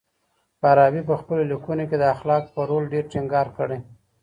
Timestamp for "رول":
2.69-2.83